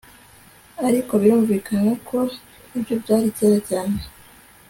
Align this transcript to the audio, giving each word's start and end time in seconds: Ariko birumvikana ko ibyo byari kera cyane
Ariko 0.87 1.11
birumvikana 1.21 1.91
ko 2.07 2.19
ibyo 2.77 2.95
byari 3.03 3.27
kera 3.37 3.57
cyane 3.69 3.97